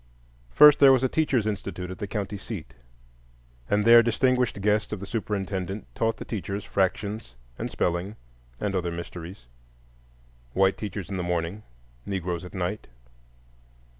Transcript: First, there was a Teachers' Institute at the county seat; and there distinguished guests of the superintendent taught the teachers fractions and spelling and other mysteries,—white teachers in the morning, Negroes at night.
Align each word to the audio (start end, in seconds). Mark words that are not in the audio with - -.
First, 0.49 0.79
there 0.79 0.91
was 0.91 1.03
a 1.03 1.07
Teachers' 1.07 1.45
Institute 1.45 1.91
at 1.91 1.99
the 1.99 2.07
county 2.07 2.35
seat; 2.35 2.73
and 3.69 3.85
there 3.85 4.01
distinguished 4.01 4.59
guests 4.59 4.91
of 4.91 4.99
the 4.99 5.05
superintendent 5.05 5.85
taught 5.93 6.17
the 6.17 6.25
teachers 6.25 6.63
fractions 6.63 7.35
and 7.59 7.69
spelling 7.69 8.15
and 8.59 8.73
other 8.73 8.91
mysteries,—white 8.91 9.45
teachers 10.75 11.11
in 11.11 11.17
the 11.17 11.21
morning, 11.21 11.61
Negroes 12.07 12.43
at 12.43 12.55
night. 12.55 12.87